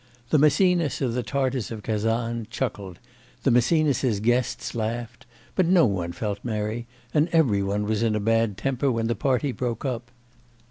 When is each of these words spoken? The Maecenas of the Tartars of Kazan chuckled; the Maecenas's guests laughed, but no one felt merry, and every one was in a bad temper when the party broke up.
The 0.31 0.39
Maecenas 0.39 0.99
of 1.03 1.13
the 1.13 1.21
Tartars 1.21 1.69
of 1.69 1.83
Kazan 1.83 2.47
chuckled; 2.49 2.97
the 3.43 3.51
Maecenas's 3.51 4.19
guests 4.19 4.73
laughed, 4.73 5.27
but 5.53 5.67
no 5.67 5.85
one 5.85 6.11
felt 6.11 6.39
merry, 6.43 6.87
and 7.13 7.29
every 7.31 7.61
one 7.61 7.83
was 7.83 8.01
in 8.01 8.15
a 8.15 8.19
bad 8.19 8.57
temper 8.57 8.91
when 8.91 9.05
the 9.05 9.13
party 9.15 9.51
broke 9.51 9.85
up. 9.85 10.09